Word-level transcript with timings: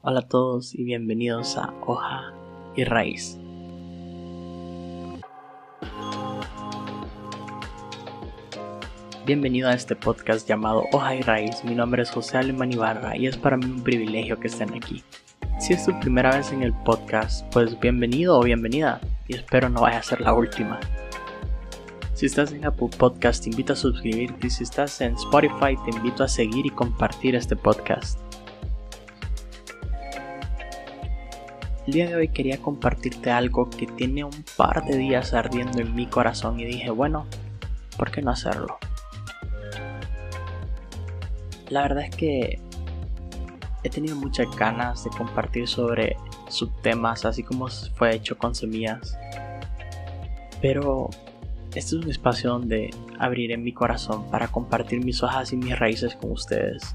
Hola 0.00 0.20
a 0.20 0.28
todos 0.28 0.76
y 0.76 0.84
bienvenidos 0.84 1.56
a 1.58 1.74
Hoja 1.84 2.32
y 2.76 2.84
Raíz. 2.84 3.36
Bienvenido 9.26 9.68
a 9.68 9.74
este 9.74 9.96
podcast 9.96 10.48
llamado 10.48 10.84
Hoja 10.92 11.16
y 11.16 11.22
Raíz. 11.22 11.64
Mi 11.64 11.74
nombre 11.74 12.04
es 12.04 12.12
José 12.12 12.38
Alemán 12.38 12.72
Ibarra 12.72 13.16
y 13.16 13.26
es 13.26 13.36
para 13.36 13.56
mí 13.56 13.64
un 13.64 13.82
privilegio 13.82 14.38
que 14.38 14.46
estén 14.46 14.72
aquí. 14.72 15.02
Si 15.58 15.72
es 15.72 15.84
tu 15.84 15.98
primera 15.98 16.30
vez 16.30 16.52
en 16.52 16.62
el 16.62 16.72
podcast, 16.84 17.44
pues 17.52 17.78
bienvenido 17.80 18.38
o 18.38 18.44
bienvenida 18.44 19.00
y 19.26 19.34
espero 19.34 19.68
no 19.68 19.80
vaya 19.80 19.98
a 19.98 20.04
ser 20.04 20.20
la 20.20 20.32
última. 20.32 20.78
Si 22.14 22.26
estás 22.26 22.52
en 22.52 22.64
Apple 22.64 22.90
Podcast, 22.96 23.42
te 23.42 23.50
invito 23.50 23.72
a 23.72 23.76
suscribirte 23.76 24.46
y 24.46 24.50
si 24.50 24.62
estás 24.62 25.00
en 25.00 25.14
Spotify, 25.14 25.76
te 25.84 25.96
invito 25.96 26.22
a 26.22 26.28
seguir 26.28 26.66
y 26.66 26.70
compartir 26.70 27.34
este 27.34 27.56
podcast. 27.56 28.27
El 31.88 31.94
día 31.94 32.06
de 32.06 32.16
hoy 32.16 32.28
quería 32.28 32.58
compartirte 32.58 33.30
algo 33.30 33.70
que 33.70 33.86
tiene 33.86 34.22
un 34.22 34.44
par 34.58 34.84
de 34.84 34.98
días 34.98 35.32
ardiendo 35.32 35.80
en 35.80 35.94
mi 35.94 36.06
corazón 36.06 36.60
y 36.60 36.66
dije, 36.66 36.90
bueno, 36.90 37.24
¿por 37.96 38.10
qué 38.10 38.20
no 38.20 38.30
hacerlo? 38.30 38.78
La 41.70 41.80
verdad 41.80 42.04
es 42.04 42.14
que 42.14 42.60
he 43.84 43.88
tenido 43.88 44.16
muchas 44.16 44.54
ganas 44.54 45.02
de 45.02 45.08
compartir 45.08 45.66
sobre 45.66 46.18
subtemas, 46.50 47.24
así 47.24 47.42
como 47.42 47.68
fue 47.68 48.14
hecho 48.14 48.36
con 48.36 48.54
semillas. 48.54 49.16
Pero 50.60 51.08
este 51.68 51.78
es 51.78 51.92
un 51.94 52.10
espacio 52.10 52.50
donde 52.50 52.90
abriré 53.18 53.56
mi 53.56 53.72
corazón 53.72 54.30
para 54.30 54.48
compartir 54.48 55.02
mis 55.02 55.22
hojas 55.22 55.54
y 55.54 55.56
mis 55.56 55.78
raíces 55.78 56.14
con 56.16 56.32
ustedes. 56.32 56.94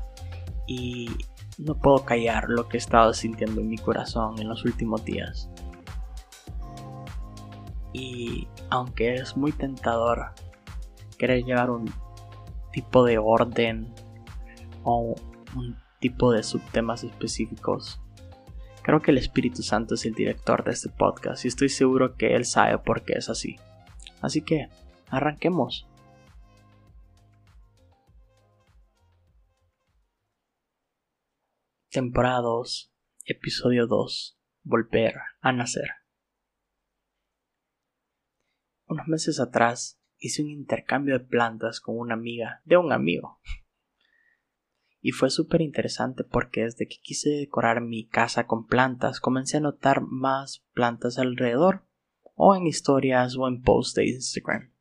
Y 0.67 1.09
no 1.57 1.75
puedo 1.75 2.03
callar 2.05 2.49
lo 2.49 2.67
que 2.67 2.77
he 2.77 2.79
estado 2.79 3.13
sintiendo 3.13 3.61
en 3.61 3.67
mi 3.67 3.77
corazón 3.77 4.39
en 4.39 4.49
los 4.49 4.65
últimos 4.65 5.03
días. 5.05 5.49
Y 7.93 8.47
aunque 8.69 9.15
es 9.15 9.37
muy 9.37 9.51
tentador 9.51 10.31
querer 11.17 11.43
llevar 11.43 11.69
un 11.69 11.93
tipo 12.71 13.05
de 13.05 13.19
orden 13.19 13.93
o 14.83 15.15
un 15.55 15.77
tipo 15.99 16.31
de 16.31 16.41
subtemas 16.41 17.03
específicos, 17.03 18.01
creo 18.81 19.01
que 19.01 19.11
el 19.11 19.19
Espíritu 19.19 19.61
Santo 19.61 19.93
es 19.93 20.05
el 20.05 20.13
director 20.13 20.63
de 20.63 20.71
este 20.71 20.89
podcast 20.89 21.45
y 21.45 21.49
estoy 21.49 21.69
seguro 21.69 22.15
que 22.15 22.35
Él 22.35 22.45
sabe 22.45 22.79
por 22.79 23.03
qué 23.03 23.13
es 23.13 23.29
así. 23.29 23.57
Así 24.21 24.41
que, 24.41 24.69
arranquemos. 25.09 25.87
Temporada 31.93 32.41
2, 32.41 32.91
episodio 33.25 33.85
2, 33.85 34.39
Volver 34.63 35.13
a 35.41 35.51
nacer. 35.51 35.89
Unos 38.87 39.07
meses 39.07 39.39
atrás 39.39 40.01
hice 40.17 40.41
un 40.41 40.49
intercambio 40.49 41.19
de 41.19 41.23
plantas 41.23 41.79
con 41.79 41.99
una 41.99 42.15
amiga 42.15 42.63
de 42.65 42.77
un 42.77 42.91
amigo. 42.91 43.39
Y 45.01 45.11
fue 45.11 45.29
súper 45.29 45.61
interesante 45.61 46.23
porque 46.23 46.63
desde 46.63 46.87
que 46.87 46.97
quise 46.99 47.29
decorar 47.29 47.81
mi 47.81 48.07
casa 48.07 48.47
con 48.47 48.65
plantas 48.65 49.19
comencé 49.19 49.57
a 49.57 49.59
notar 49.59 50.01
más 50.01 50.65
plantas 50.73 51.19
alrededor 51.19 51.85
o 52.33 52.55
en 52.55 52.65
historias 52.65 53.35
o 53.37 53.47
en 53.47 53.61
posts 53.61 53.93
de 53.93 54.07
Instagram. 54.07 54.73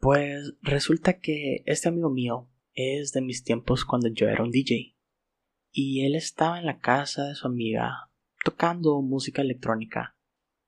Pues 0.00 0.52
resulta 0.60 1.18
que 1.18 1.62
este 1.64 1.88
amigo 1.88 2.10
mío 2.10 2.50
es 2.74 3.12
de 3.12 3.22
mis 3.22 3.42
tiempos 3.42 3.86
cuando 3.86 4.08
yo 4.08 4.28
era 4.28 4.42
un 4.44 4.50
DJ. 4.50 4.95
Y 5.78 6.06
él 6.06 6.14
estaba 6.14 6.58
en 6.58 6.64
la 6.64 6.78
casa 6.78 7.26
de 7.26 7.34
su 7.34 7.46
amiga 7.46 8.10
tocando 8.42 9.02
música 9.02 9.42
electrónica. 9.42 10.16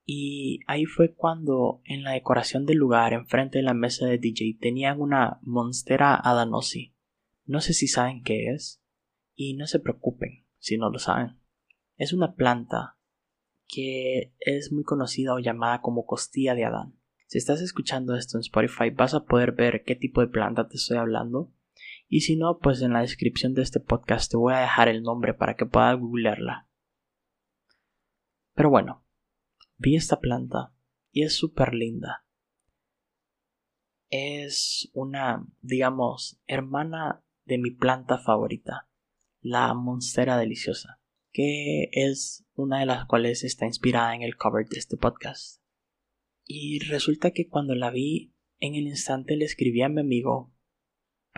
Y 0.05 0.61
ahí 0.67 0.85
fue 0.85 1.15
cuando 1.15 1.81
en 1.85 2.03
la 2.03 2.11
decoración 2.11 2.67
del 2.67 2.77
lugar 2.77 3.15
enfrente 3.15 3.57
de 3.57 3.65
la 3.65 3.73
mesa 3.73 4.05
de 4.05 4.19
DJ 4.19 4.59
tenían 4.61 5.01
una 5.01 5.39
Monstera 5.41 6.15
adanosi. 6.15 6.95
No 7.47 7.63
sé 7.63 7.73
si 7.73 7.89
saben 7.89 8.23
qué 8.23 8.51
es. 8.53 8.83
Y 9.35 9.55
no 9.55 9.67
se 9.67 9.81
preocupen 9.81 10.47
si 10.59 10.77
no 10.77 10.91
lo 10.91 10.99
saben. 10.99 11.41
Es 11.97 12.13
una 12.13 12.35
planta 12.35 12.99
que 13.67 14.35
es 14.41 14.73
muy 14.73 14.85
conocida 14.85 15.33
o 15.33 15.39
llamada 15.39 15.81
como 15.81 16.05
costilla 16.05 16.55
de 16.55 16.67
Adán. 16.67 17.01
Si 17.29 17.39
estás 17.39 17.63
escuchando 17.63 18.15
esto 18.15 18.37
en 18.37 18.41
Spotify 18.41 18.91
vas 18.91 19.15
a 19.15 19.25
poder 19.25 19.53
ver 19.53 19.85
qué 19.85 19.97
tipo 19.97 20.21
de 20.21 20.29
planta 20.29 20.69
te 20.69 20.77
estoy 20.77 20.99
hablando. 20.99 21.51
Y 22.09 22.23
si 22.23 22.37
no, 22.37 22.59
pues 22.59 22.83
en 22.83 22.93
la 22.93 23.01
descripción 23.01 23.55
de 23.55 23.63
este 23.63 23.81
podcast 23.81 24.31
te 24.31 24.37
voy 24.37 24.55
a 24.55 24.61
dejar 24.61 24.89
el 24.89 25.03
nombre 25.03 25.35
para 25.35 25.55
que 25.55 25.67
puedas 25.67 25.99
googlearla. 25.99 26.69
Pero 28.55 28.71
bueno, 28.71 29.05
vi 29.77 29.97
esta 29.97 30.19
planta 30.19 30.73
y 31.13 31.23
es 31.23 31.37
súper 31.37 31.75
linda. 31.75 32.25
Es 34.11 34.91
una, 34.95 35.47
digamos, 35.61 36.41
hermana 36.47 37.23
de 37.45 37.59
mi 37.59 37.71
planta 37.71 38.19
favorita, 38.19 38.89
la 39.43 39.75
monstera 39.75 40.39
deliciosa 40.39 40.99
que 41.33 41.89
es 41.93 42.45
una 42.55 42.81
de 42.81 42.87
las 42.87 43.07
cuales 43.07 43.45
está 43.45 43.67
inspirada 43.67 44.15
en 44.15 44.23
el 44.23 44.37
cover 44.37 44.67
de 44.67 44.79
este 44.79 44.97
podcast. 44.97 45.63
Y 46.45 46.81
resulta 46.81 47.31
que 47.31 47.49
cuando 47.49 47.75
la 47.75 47.91
vi, 47.91 48.35
en 48.59 48.75
el 48.75 48.89
instante 48.89 49.37
le 49.37 49.45
escribí 49.45 49.83
a 49.83 49.89
mi 49.89 50.01
amigo 50.01 50.53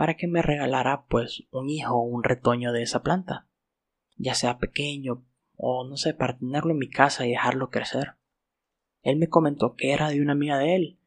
para 0.01 0.15
que 0.15 0.25
me 0.25 0.41
regalara 0.41 1.05
pues 1.05 1.43
un 1.51 1.69
hijo 1.69 1.93
o 1.93 2.01
un 2.01 2.23
retoño 2.23 2.73
de 2.73 2.81
esa 2.81 3.03
planta, 3.03 3.47
ya 4.15 4.33
sea 4.33 4.57
pequeño 4.57 5.23
o 5.55 5.87
no 5.87 5.95
sé, 5.95 6.15
para 6.15 6.39
tenerlo 6.39 6.71
en 6.71 6.79
mi 6.79 6.89
casa 6.89 7.27
y 7.27 7.29
dejarlo 7.29 7.69
crecer. 7.69 8.15
Él 9.03 9.17
me 9.17 9.29
comentó 9.29 9.75
que 9.75 9.91
era 9.91 10.09
de 10.09 10.19
una 10.19 10.31
amiga 10.31 10.57
de 10.57 10.75
él 10.75 10.99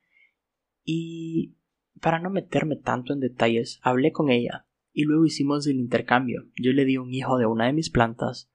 y 0.84 1.56
para 2.00 2.20
no 2.20 2.30
meterme 2.30 2.76
tanto 2.76 3.12
en 3.12 3.18
detalles, 3.18 3.80
hablé 3.82 4.12
con 4.12 4.30
ella 4.30 4.68
y 4.92 5.02
luego 5.02 5.26
hicimos 5.26 5.66
el 5.66 5.80
intercambio. 5.80 6.44
Yo 6.54 6.72
le 6.72 6.84
di 6.84 6.96
un 6.96 7.12
hijo 7.12 7.36
de 7.36 7.46
una 7.46 7.66
de 7.66 7.72
mis 7.72 7.90
plantas 7.90 8.48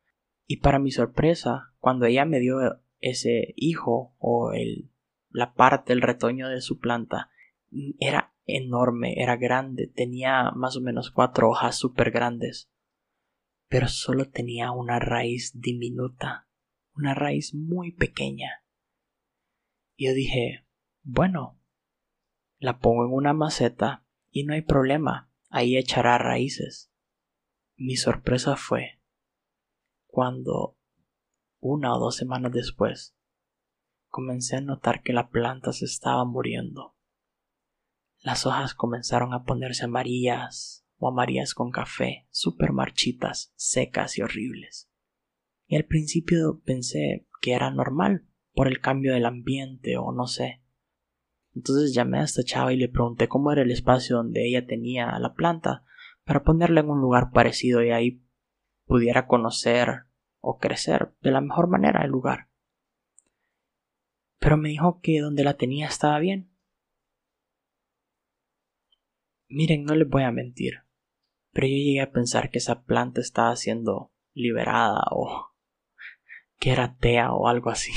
y 0.48 0.62
para 0.62 0.80
mi 0.80 0.92
sorpresa, 0.92 1.74
cuando 1.80 2.06
ella 2.06 2.24
me 2.24 2.40
dio 2.40 2.60
ese 3.02 3.54
hijo 3.58 4.16
o 4.20 4.54
el, 4.54 4.90
la 5.32 5.54
parte, 5.54 5.92
el 5.92 6.02
retoño 6.02 6.48
de 6.48 6.62
su 6.62 6.80
planta, 6.80 7.30
era 8.00 8.34
enorme, 8.58 9.22
era 9.22 9.36
grande, 9.36 9.88
tenía 9.88 10.52
más 10.52 10.78
o 10.78 10.82
menos 10.82 11.12
cuatro 11.12 11.50
hojas 11.50 11.78
súper 11.78 12.12
grandes, 12.12 12.70
pero 13.68 13.88
solo 13.88 14.30
tenía 14.30 14.72
una 14.72 15.00
raíz 15.00 15.52
diminuta, 15.54 16.48
una 16.96 17.14
raíz 17.14 17.54
muy 17.54 17.92
pequeña. 17.92 18.64
Yo 19.98 20.14
dije, 20.14 20.66
bueno, 21.04 21.60
la 22.58 22.80
pongo 22.80 23.06
en 23.06 23.14
una 23.14 23.34
maceta 23.34 24.06
y 24.32 24.44
no 24.44 24.54
hay 24.54 24.62
problema, 24.62 25.32
ahí 25.50 25.78
echará 25.78 26.18
raíces. 26.18 26.92
Mi 27.76 27.96
sorpresa 27.96 28.56
fue 28.56 29.00
cuando, 30.10 30.76
una 31.60 31.96
o 31.96 32.00
dos 32.00 32.16
semanas 32.16 32.52
después, 32.52 33.16
comencé 34.08 34.58
a 34.58 34.62
notar 34.62 35.02
que 35.04 35.14
la 35.14 35.30
planta 35.30 35.72
se 35.72 35.86
estaba 35.86 36.26
muriendo. 36.26 36.96
Las 38.22 38.46
hojas 38.46 38.74
comenzaron 38.74 39.34
a 39.34 39.44
ponerse 39.44 39.86
amarillas 39.86 40.86
o 40.98 41.08
amarillas 41.08 41.54
con 41.54 41.72
café, 41.72 42.28
súper 42.32 42.74
marchitas, 42.74 43.54
secas 43.56 44.18
y 44.18 44.22
horribles. 44.22 44.90
Y 45.68 45.78
al 45.78 45.86
principio 45.86 46.62
pensé 46.66 47.28
que 47.42 47.54
era 47.54 47.72
normal 47.72 48.26
por 48.54 48.68
el 48.68 48.82
cambio 48.82 49.14
del 49.14 49.26
ambiente 49.26 49.98
o 49.98 50.12
no 50.12 50.28
sé. 50.28 50.62
Entonces 51.56 51.94
llamé 51.94 52.20
a 52.20 52.24
esta 52.24 52.44
chava 52.44 52.74
y 52.74 52.78
le 52.78 52.90
pregunté 52.90 53.28
cómo 53.30 53.52
era 53.52 53.62
el 53.62 53.72
espacio 53.72 54.18
donde 54.18 54.46
ella 54.46 54.68
tenía 54.68 55.18
la 55.20 55.34
planta 55.34 55.86
para 56.26 56.44
ponerla 56.44 56.82
en 56.82 56.90
un 56.90 57.00
lugar 57.00 57.32
parecido 57.32 57.82
y 57.84 57.92
ahí 57.92 58.22
pudiera 58.86 59.28
conocer 59.28 60.06
o 60.42 60.58
crecer 60.58 61.14
de 61.22 61.32
la 61.32 61.42
mejor 61.42 61.68
manera 61.68 62.04
el 62.04 62.12
lugar. 62.12 62.50
Pero 64.40 64.58
me 64.58 64.70
dijo 64.70 65.00
que 65.02 65.22
donde 65.22 65.44
la 65.44 65.56
tenía 65.56 65.88
estaba 65.88 66.20
bien. 66.20 66.49
Miren, 69.52 69.84
no 69.84 69.96
les 69.96 70.08
voy 70.08 70.22
a 70.22 70.32
mentir, 70.32 70.84
pero 71.52 71.66
yo 71.66 71.74
llegué 71.74 72.02
a 72.02 72.12
pensar 72.12 72.52
que 72.52 72.60
esa 72.60 72.84
planta 72.84 73.20
estaba 73.20 73.56
siendo 73.56 74.12
liberada 74.34 75.02
o 75.10 75.48
que 76.60 76.72
era 76.72 76.96
tea 76.98 77.34
o 77.34 77.48
algo 77.48 77.72
así. 77.72 77.92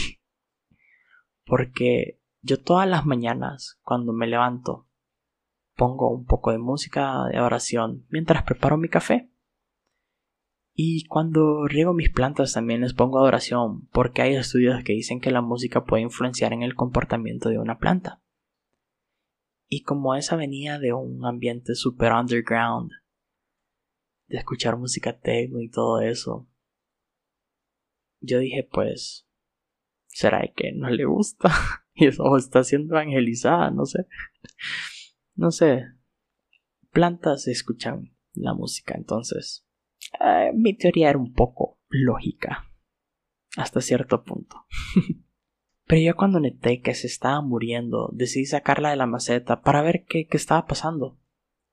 Porque 1.44 2.22
yo 2.40 2.58
todas 2.58 2.88
las 2.88 3.04
mañanas, 3.04 3.78
cuando 3.82 4.14
me 4.14 4.26
levanto, 4.26 4.88
pongo 5.76 6.10
un 6.10 6.24
poco 6.24 6.52
de 6.52 6.58
música 6.58 7.24
de 7.30 7.38
oración 7.40 8.06
mientras 8.08 8.44
preparo 8.44 8.78
mi 8.78 8.88
café. 8.88 9.30
Y 10.74 11.04
cuando 11.04 11.66
riego 11.66 11.92
mis 11.92 12.08
plantas 12.10 12.54
también 12.54 12.80
les 12.80 12.94
pongo 12.94 13.18
adoración, 13.18 13.88
porque 13.92 14.22
hay 14.22 14.36
estudios 14.36 14.82
que 14.84 14.94
dicen 14.94 15.20
que 15.20 15.30
la 15.30 15.42
música 15.42 15.84
puede 15.84 16.02
influenciar 16.02 16.54
en 16.54 16.62
el 16.62 16.74
comportamiento 16.74 17.50
de 17.50 17.58
una 17.58 17.76
planta. 17.76 18.21
Y 19.74 19.84
como 19.84 20.14
esa 20.14 20.36
venía 20.36 20.78
de 20.78 20.92
un 20.92 21.24
ambiente 21.24 21.74
super 21.74 22.12
underground, 22.12 22.90
de 24.28 24.36
escuchar 24.36 24.76
música 24.76 25.18
techno 25.18 25.62
y 25.62 25.70
todo 25.70 26.02
eso, 26.02 26.46
yo 28.20 28.38
dije, 28.40 28.68
pues, 28.70 29.26
¿será 30.08 30.42
que 30.54 30.72
no 30.72 30.90
le 30.90 31.06
gusta? 31.06 31.48
y 31.94 32.08
eso 32.08 32.36
está 32.36 32.64
siendo 32.64 32.96
evangelizada, 32.96 33.70
no 33.70 33.86
sé. 33.86 34.06
no 35.36 35.50
sé. 35.50 35.86
Plantas 36.90 37.48
escuchan 37.48 38.14
la 38.34 38.52
música, 38.52 38.92
entonces. 38.94 39.66
Eh, 40.20 40.50
mi 40.54 40.76
teoría 40.76 41.08
era 41.08 41.18
un 41.18 41.32
poco 41.32 41.80
lógica. 41.88 42.70
Hasta 43.56 43.80
cierto 43.80 44.22
punto. 44.22 44.66
Pero 45.92 46.04
yo 46.04 46.16
cuando 46.16 46.40
noté 46.40 46.80
que 46.80 46.94
se 46.94 47.06
estaba 47.06 47.42
muriendo, 47.42 48.08
decidí 48.14 48.46
sacarla 48.46 48.88
de 48.88 48.96
la 48.96 49.04
maceta 49.04 49.60
para 49.60 49.82
ver 49.82 50.06
qué, 50.08 50.26
qué 50.26 50.38
estaba 50.38 50.64
pasando. 50.64 51.18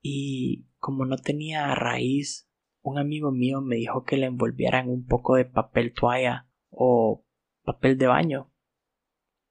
Y 0.02 0.66
como 0.78 1.06
no 1.06 1.16
tenía 1.16 1.74
raíz, 1.74 2.52
un 2.82 3.00
amigo 3.00 3.32
mío 3.32 3.62
me 3.62 3.78
dijo 3.78 4.04
que 4.04 4.18
le 4.18 4.26
envolviera 4.26 4.82
en 4.82 4.90
un 4.90 5.06
poco 5.06 5.38
de 5.38 5.46
papel 5.46 5.94
toalla 5.94 6.50
o 6.70 7.24
papel 7.64 7.98
de 7.98 8.08
baño 8.08 8.52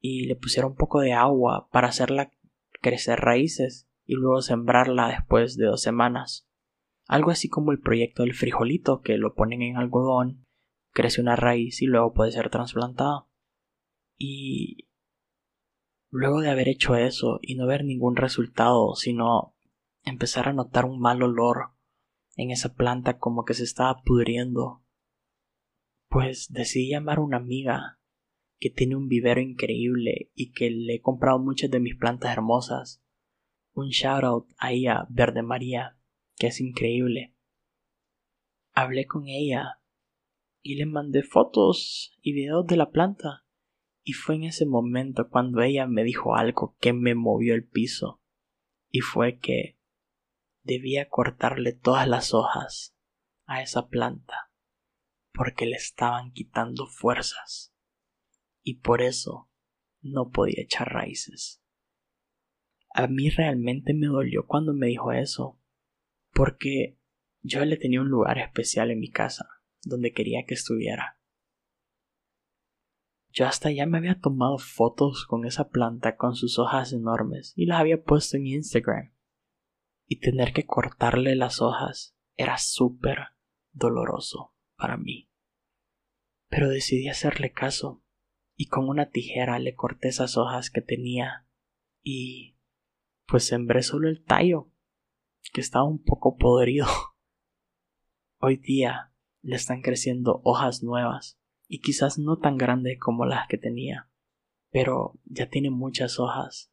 y 0.02 0.26
le 0.26 0.36
pusiera 0.36 0.66
un 0.66 0.76
poco 0.76 1.00
de 1.00 1.14
agua 1.14 1.70
para 1.72 1.88
hacerla 1.88 2.30
crecer 2.82 3.20
raíces 3.20 3.88
y 4.04 4.16
luego 4.16 4.42
sembrarla 4.42 5.08
después 5.08 5.56
de 5.56 5.64
dos 5.64 5.80
semanas. 5.80 6.46
Algo 7.06 7.30
así 7.30 7.48
como 7.48 7.72
el 7.72 7.80
proyecto 7.80 8.22
del 8.22 8.34
frijolito 8.34 9.00
que 9.00 9.16
lo 9.16 9.34
ponen 9.34 9.62
en 9.62 9.78
algodón, 9.78 10.44
crece 10.92 11.22
una 11.22 11.36
raíz 11.36 11.80
y 11.80 11.86
luego 11.86 12.12
puede 12.12 12.32
ser 12.32 12.50
trasplantado. 12.50 13.28
Y 14.18 14.88
luego 16.10 16.40
de 16.40 16.50
haber 16.50 16.68
hecho 16.68 16.96
eso 16.96 17.38
y 17.40 17.54
no 17.54 17.66
ver 17.66 17.84
ningún 17.84 18.16
resultado, 18.16 18.94
sino 18.96 19.54
empezar 20.04 20.48
a 20.48 20.52
notar 20.52 20.84
un 20.84 21.00
mal 21.00 21.22
olor 21.22 21.72
en 22.36 22.50
esa 22.50 22.74
planta 22.74 23.18
como 23.18 23.44
que 23.44 23.54
se 23.54 23.64
estaba 23.64 24.02
pudriendo, 24.02 24.84
pues 26.08 26.48
decidí 26.50 26.90
llamar 26.90 27.18
a 27.18 27.22
una 27.22 27.36
amiga 27.36 28.00
que 28.58 28.70
tiene 28.70 28.96
un 28.96 29.08
vivero 29.08 29.40
increíble 29.40 30.30
y 30.34 30.52
que 30.52 30.70
le 30.70 30.96
he 30.96 31.00
comprado 31.00 31.38
muchas 31.38 31.70
de 31.70 31.80
mis 31.80 31.96
plantas 31.96 32.32
hermosas. 32.32 33.02
Un 33.72 33.88
shout 33.88 34.24
out 34.24 34.48
a 34.58 35.06
Verde 35.08 35.42
María, 35.42 35.98
que 36.36 36.48
es 36.48 36.60
increíble. 36.60 37.34
Hablé 38.72 39.06
con 39.06 39.28
ella 39.28 39.80
y 40.62 40.76
le 40.76 40.86
mandé 40.86 41.22
fotos 41.22 42.16
y 42.20 42.32
videos 42.32 42.66
de 42.66 42.76
la 42.76 42.90
planta. 42.90 43.44
Y 44.02 44.12
fue 44.12 44.36
en 44.36 44.44
ese 44.44 44.66
momento 44.66 45.28
cuando 45.28 45.60
ella 45.60 45.86
me 45.86 46.02
dijo 46.02 46.34
algo 46.36 46.76
que 46.80 46.92
me 46.92 47.14
movió 47.14 47.54
el 47.54 47.66
piso. 47.66 48.22
Y 48.90 49.00
fue 49.00 49.38
que 49.38 49.78
debía 50.62 51.08
cortarle 51.08 51.72
todas 51.72 52.08
las 52.08 52.32
hojas 52.34 52.96
a 53.46 53.62
esa 53.62 53.88
planta 53.88 54.48
porque 55.32 55.66
le 55.66 55.76
estaban 55.76 56.32
quitando 56.32 56.86
fuerzas 56.86 57.72
y 58.62 58.80
por 58.80 59.02
eso 59.02 59.48
no 60.02 60.30
podía 60.30 60.62
echar 60.62 60.92
raíces. 60.92 61.62
A 62.92 63.06
mí 63.06 63.30
realmente 63.30 63.94
me 63.94 64.08
dolió 64.08 64.46
cuando 64.46 64.74
me 64.74 64.88
dijo 64.88 65.12
eso, 65.12 65.60
porque 66.32 66.98
yo 67.42 67.64
le 67.64 67.76
tenía 67.76 68.00
un 68.00 68.08
lugar 68.08 68.38
especial 68.38 68.90
en 68.90 68.98
mi 68.98 69.10
casa 69.10 69.48
donde 69.82 70.12
quería 70.12 70.44
que 70.44 70.54
estuviera. 70.54 71.17
Yo 73.38 73.46
hasta 73.46 73.70
ya 73.70 73.86
me 73.86 73.98
había 73.98 74.18
tomado 74.18 74.58
fotos 74.58 75.24
con 75.24 75.46
esa 75.46 75.68
planta 75.68 76.16
con 76.16 76.34
sus 76.34 76.58
hojas 76.58 76.92
enormes 76.92 77.52
y 77.54 77.66
las 77.66 77.78
había 77.78 78.02
puesto 78.02 78.36
en 78.36 78.48
Instagram. 78.48 79.14
Y 80.08 80.18
tener 80.18 80.52
que 80.52 80.66
cortarle 80.66 81.36
las 81.36 81.62
hojas 81.62 82.16
era 82.34 82.58
súper 82.58 83.18
doloroso 83.70 84.56
para 84.76 84.96
mí. 84.96 85.30
Pero 86.48 86.68
decidí 86.68 87.08
hacerle 87.08 87.52
caso 87.52 88.02
y 88.56 88.66
con 88.66 88.88
una 88.88 89.10
tijera 89.10 89.60
le 89.60 89.76
corté 89.76 90.08
esas 90.08 90.36
hojas 90.36 90.68
que 90.68 90.80
tenía 90.80 91.46
y 92.02 92.56
pues 93.24 93.44
sembré 93.44 93.84
solo 93.84 94.08
el 94.08 94.24
tallo, 94.24 94.72
que 95.52 95.60
estaba 95.60 95.84
un 95.84 96.02
poco 96.02 96.36
podrido. 96.38 96.88
Hoy 98.40 98.56
día 98.56 99.14
le 99.42 99.54
están 99.54 99.80
creciendo 99.80 100.40
hojas 100.42 100.82
nuevas 100.82 101.38
y 101.68 101.80
quizás 101.80 102.18
no 102.18 102.38
tan 102.38 102.56
grandes 102.56 102.98
como 102.98 103.26
las 103.26 103.46
que 103.46 103.58
tenía, 103.58 104.10
pero 104.70 105.20
ya 105.24 105.48
tiene 105.48 105.70
muchas 105.70 106.18
hojas. 106.18 106.72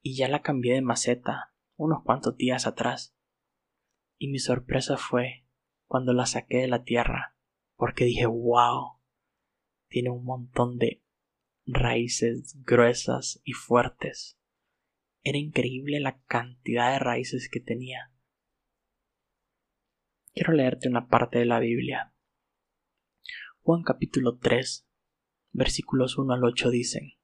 Y 0.00 0.16
ya 0.16 0.28
la 0.28 0.40
cambié 0.40 0.74
de 0.74 0.82
maceta 0.82 1.52
unos 1.76 2.02
cuantos 2.04 2.36
días 2.36 2.66
atrás. 2.66 3.16
Y 4.16 4.28
mi 4.28 4.38
sorpresa 4.38 4.96
fue 4.96 5.44
cuando 5.86 6.12
la 6.12 6.26
saqué 6.26 6.58
de 6.58 6.68
la 6.68 6.84
tierra, 6.84 7.36
porque 7.76 8.04
dije, 8.04 8.26
wow, 8.26 9.00
tiene 9.88 10.10
un 10.10 10.24
montón 10.24 10.78
de 10.78 11.02
raíces 11.66 12.56
gruesas 12.64 13.40
y 13.44 13.52
fuertes. 13.52 14.38
Era 15.24 15.38
increíble 15.38 15.98
la 15.98 16.22
cantidad 16.22 16.92
de 16.92 17.00
raíces 17.00 17.48
que 17.50 17.60
tenía. 17.60 18.12
Quiero 20.32 20.52
leerte 20.52 20.88
una 20.88 21.08
parte 21.08 21.40
de 21.40 21.46
la 21.46 21.58
Biblia. 21.58 22.14
Juan 23.68 23.82
capítulo 23.82 24.38
3, 24.38 24.88
versículos 25.52 26.16
1 26.16 26.32
al 26.32 26.42
8 26.42 26.70
dicen, 26.70 27.18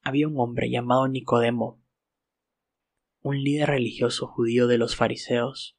Había 0.00 0.26
un 0.26 0.40
hombre 0.40 0.70
llamado 0.70 1.06
Nicodemo, 1.08 1.84
un 3.20 3.42
líder 3.42 3.68
religioso 3.68 4.26
judío 4.28 4.66
de 4.66 4.78
los 4.78 4.96
fariseos. 4.96 5.78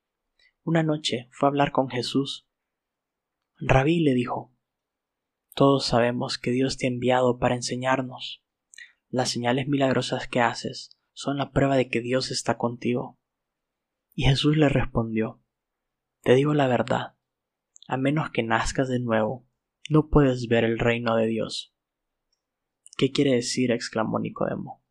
Una 0.62 0.84
noche 0.84 1.28
fue 1.32 1.48
a 1.48 1.50
hablar 1.50 1.72
con 1.72 1.90
Jesús. 1.90 2.48
Rabí 3.58 4.00
le 4.02 4.14
dijo, 4.14 4.54
todos 5.56 5.88
sabemos 5.88 6.38
que 6.38 6.52
Dios 6.52 6.78
te 6.78 6.86
ha 6.86 6.90
enviado 6.90 7.40
para 7.40 7.56
enseñarnos. 7.56 8.44
Las 9.10 9.32
señales 9.32 9.68
milagrosas 9.68 10.28
que 10.28 10.42
haces 10.42 11.00
son 11.14 11.38
la 11.38 11.50
prueba 11.50 11.78
de 11.78 11.90
que 11.90 12.02
Dios 12.02 12.30
está 12.30 12.60
contigo. 12.60 13.18
Y 14.14 14.26
Jesús 14.26 14.56
le 14.56 14.70
respondió, 14.70 15.42
Te 16.22 16.36
digo 16.36 16.54
la 16.54 16.68
verdad, 16.68 17.16
a 17.90 17.98
menos 17.98 18.30
que 18.30 18.44
nazcas 18.44 18.88
de 18.88 19.00
nuevo, 19.00 19.48
no 19.90 20.10
puedes 20.10 20.48
ver 20.48 20.64
el 20.64 20.78
reino 20.78 21.16
de 21.16 21.26
Dios. 21.26 21.74
¿Qué 22.98 23.12
quiere 23.12 23.34
decir? 23.34 23.72
exclamó 23.72 24.20
Nicodemo. 24.20 24.86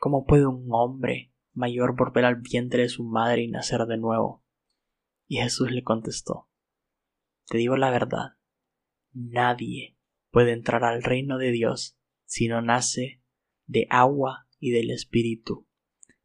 ¿Cómo 0.00 0.24
puede 0.24 0.46
un 0.46 0.66
hombre 0.70 1.34
mayor 1.52 1.94
volver 1.94 2.24
al 2.24 2.36
vientre 2.36 2.84
de 2.84 2.88
su 2.88 3.04
madre 3.04 3.42
y 3.42 3.48
nacer 3.48 3.80
de 3.80 3.98
nuevo? 3.98 4.42
Y 5.26 5.36
Jesús 5.36 5.70
le 5.72 5.82
contestó, 5.82 6.48
Te 7.48 7.58
digo 7.58 7.76
la 7.76 7.90
verdad, 7.90 8.38
Nadie 9.12 9.98
puede 10.30 10.52
entrar 10.52 10.84
al 10.84 11.02
reino 11.02 11.36
de 11.36 11.50
Dios 11.50 11.98
si 12.24 12.48
no 12.48 12.62
nace 12.62 13.22
de 13.66 13.86
agua 13.90 14.48
y 14.58 14.70
del 14.70 14.90
Espíritu. 14.90 15.68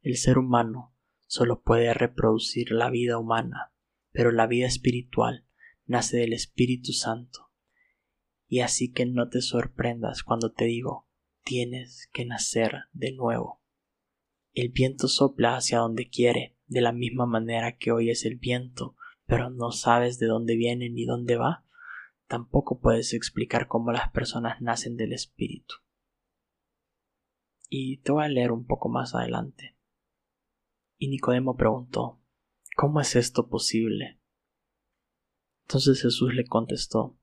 El 0.00 0.16
ser 0.16 0.38
humano 0.38 0.96
solo 1.26 1.60
puede 1.60 1.92
reproducir 1.92 2.70
la 2.70 2.88
vida 2.88 3.18
humana, 3.18 3.74
pero 4.10 4.32
la 4.32 4.46
vida 4.46 4.66
espiritual 4.66 5.44
nace 5.88 6.18
del 6.18 6.32
Espíritu 6.32 6.92
Santo. 6.92 7.50
Y 8.46 8.60
así 8.60 8.92
que 8.92 9.04
no 9.04 9.28
te 9.28 9.40
sorprendas 9.40 10.22
cuando 10.22 10.52
te 10.52 10.66
digo, 10.66 11.08
tienes 11.42 12.08
que 12.12 12.24
nacer 12.24 12.84
de 12.92 13.12
nuevo. 13.12 13.60
El 14.54 14.68
viento 14.68 15.08
sopla 15.08 15.56
hacia 15.56 15.78
donde 15.78 16.08
quiere, 16.08 16.56
de 16.66 16.80
la 16.80 16.92
misma 16.92 17.26
manera 17.26 17.76
que 17.76 17.90
oyes 17.90 18.24
el 18.24 18.36
viento, 18.36 18.94
pero 19.26 19.50
no 19.50 19.72
sabes 19.72 20.20
de 20.20 20.26
dónde 20.26 20.54
viene 20.54 20.88
ni 20.88 21.04
dónde 21.04 21.36
va 21.36 21.64
tampoco 22.28 22.78
puedes 22.78 23.14
explicar 23.14 23.66
cómo 23.66 23.90
las 23.90 24.12
personas 24.12 24.60
nacen 24.60 24.96
del 24.96 25.12
espíritu. 25.12 25.76
Y 27.68 27.98
te 27.98 28.12
voy 28.12 28.24
a 28.24 28.28
leer 28.28 28.52
un 28.52 28.66
poco 28.66 28.88
más 28.88 29.14
adelante. 29.14 29.76
Y 30.98 31.08
Nicodemo 31.08 31.56
preguntó, 31.56 32.20
¿Cómo 32.76 33.00
es 33.00 33.16
esto 33.16 33.48
posible? 33.48 34.17
Entonces 35.68 36.00
Jesús 36.00 36.32
le 36.32 36.46
contestó, 36.46 37.18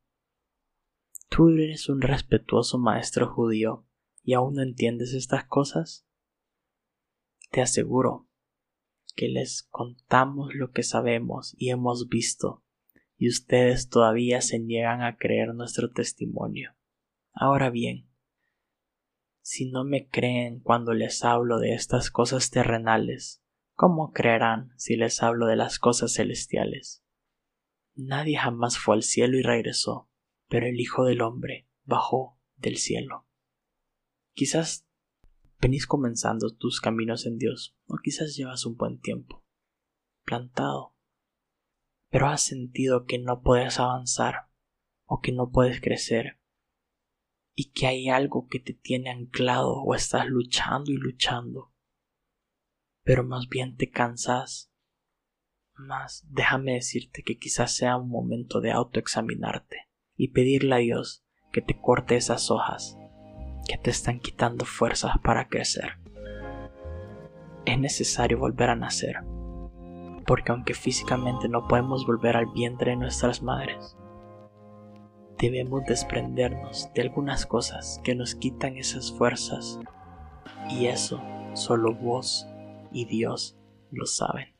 ¿Tú 1.30 1.50
eres 1.50 1.90
un 1.90 2.00
respetuoso 2.00 2.78
maestro 2.78 3.34
judío 3.34 3.88
y 4.22 4.34
aún 4.34 4.54
no 4.54 4.62
entiendes 4.62 5.16
estas 5.16 5.46
cosas? 5.46 6.06
Te 7.50 7.64
aseguro 7.64 8.30
que 9.16 9.30
les 9.30 9.64
contamos 9.64 10.54
lo 10.54 10.70
que 10.70 10.84
sabemos 10.84 11.56
y 11.58 11.72
hemos 11.72 12.08
visto 12.08 12.64
y 13.18 13.30
ustedes 13.30 13.90
todavía 13.90 14.42
se 14.42 14.60
niegan 14.60 15.02
a 15.02 15.18
creer 15.18 15.56
nuestro 15.56 15.90
testimonio. 15.90 16.76
Ahora 17.34 17.72
bien, 17.72 18.12
si 19.42 19.72
no 19.72 19.84
me 19.86 20.08
creen 20.08 20.60
cuando 20.60 20.94
les 20.94 21.24
hablo 21.24 21.58
de 21.58 21.74
estas 21.74 22.12
cosas 22.12 22.52
terrenales, 22.52 23.42
¿cómo 23.74 24.12
creerán 24.12 24.72
si 24.78 24.98
les 24.98 25.24
hablo 25.24 25.48
de 25.48 25.56
las 25.56 25.80
cosas 25.80 26.14
celestiales? 26.14 27.05
Nadie 27.96 28.38
jamás 28.38 28.78
fue 28.78 28.96
al 28.96 29.04
cielo 29.04 29.38
y 29.38 29.42
regresó, 29.42 30.10
pero 30.48 30.68
el 30.68 30.80
Hijo 30.80 31.06
del 31.06 31.22
Hombre 31.22 31.68
bajó 31.84 32.40
del 32.58 32.78
cielo. 32.78 33.28
Quizás 34.34 34.86
venís 35.60 35.88
comenzando 35.88 36.54
tus 36.54 36.82
caminos 36.82 37.26
en 37.26 37.38
Dios, 37.38 37.76
o 37.88 37.98
quizás 38.04 38.36
llevas 38.36 38.66
un 38.66 38.76
buen 38.76 39.00
tiempo, 39.00 39.44
plantado 40.26 40.96
pero 42.16 42.28
has 42.28 42.44
sentido 42.44 43.04
que 43.04 43.20
no 43.20 43.42
puedes 43.42 43.78
avanzar, 43.78 44.50
o 45.06 45.20
que 45.20 45.34
no 45.34 45.52
puedes 45.52 45.82
crecer 45.82 46.40
y 47.54 47.72
que 47.72 47.88
hay 47.88 48.08
algo 48.08 48.48
que 48.48 48.62
te 48.62 48.74
tiene 48.74 49.10
anclado 49.10 49.82
o 49.82 49.94
estás 49.94 50.26
luchando 50.26 50.94
y 50.94 50.96
luchando, 50.96 51.74
pero 53.04 53.26
más 53.26 53.50
bien 53.50 53.76
te 53.76 53.90
cansas, 53.90 54.72
más 55.78 56.26
déjame 56.30 56.74
decirte 56.74 57.24
que 57.24 57.38
quizás 57.38 57.76
sea 57.76 57.98
un 57.98 58.10
momento 58.10 58.62
de 58.62 58.72
autoexaminarte 58.72 59.88
y 60.16 60.30
pedirle 60.30 60.76
a 60.76 60.80
Dios 60.80 61.26
que 61.52 61.62
te 61.62 61.80
corte 61.80 62.16
esas 62.16 62.52
hojas 62.52 62.98
que 63.68 63.78
te 63.78 63.90
están 63.90 64.20
quitando 64.20 64.66
fuerzas 64.66 65.14
para 65.24 65.48
crecer. 65.48 65.98
Es 67.66 67.80
necesario 67.80 68.38
volver 68.38 68.70
a 68.70 68.76
nacer, 68.76 69.18
porque 70.28 70.52
aunque 70.52 70.74
físicamente 70.74 71.50
no 71.50 71.68
podemos 71.68 72.06
volver 72.06 72.38
al 72.38 72.46
vientre 72.48 72.92
de 72.92 72.98
nuestras 72.98 73.42
madres, 73.42 73.98
debemos 75.40 75.84
desprendernos 75.86 76.90
de 76.94 77.02
algunas 77.02 77.46
cosas 77.46 78.00
que 78.04 78.16
nos 78.16 78.36
quitan 78.36 78.78
esas 78.78 79.12
fuerzas 79.12 79.80
y 80.70 80.86
eso 80.86 81.22
solo 81.54 81.94
vos 81.94 82.48
y 82.92 83.06
Dios 83.06 83.58
lo 83.92 84.06
saben. 84.06 84.55